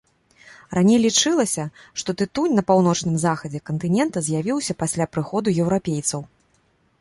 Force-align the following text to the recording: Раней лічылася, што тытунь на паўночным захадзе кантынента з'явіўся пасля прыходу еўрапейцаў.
Раней 0.75 0.97
лічылася, 1.01 1.65
што 2.01 2.15
тытунь 2.21 2.55
на 2.59 2.63
паўночным 2.69 3.19
захадзе 3.25 3.59
кантынента 3.71 4.25
з'явіўся 4.29 4.73
пасля 4.81 5.05
прыходу 5.13 5.47
еўрапейцаў. 5.67 6.19